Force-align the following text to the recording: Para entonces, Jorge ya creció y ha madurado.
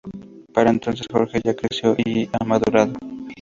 Para 0.51 0.71
entonces, 0.71 1.05
Jorge 1.11 1.39
ya 1.43 1.53
creció 1.55 1.93
y 1.95 2.27
ha 2.33 2.43
madurado. 2.43 2.93